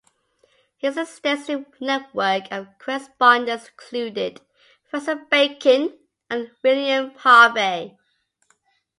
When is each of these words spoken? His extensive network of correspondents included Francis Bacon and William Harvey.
His 0.79 0.97
extensive 0.97 1.63
network 1.79 2.51
of 2.51 2.69
correspondents 2.79 3.67
included 3.67 4.41
Francis 4.89 5.19
Bacon 5.29 5.95
and 6.27 6.49
William 6.63 7.11
Harvey. 7.19 7.99